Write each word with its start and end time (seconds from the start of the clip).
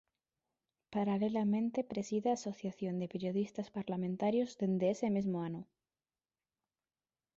Paralelamente 0.93 1.79
preside 1.91 2.27
a 2.31 2.37
Asociación 2.41 2.93
de 3.01 3.07
Periodistas 3.13 3.67
Parlamentarios 3.77 4.49
dende 4.61 4.87
ese 4.93 5.07
mesmo 5.15 5.37
ano. 5.49 5.61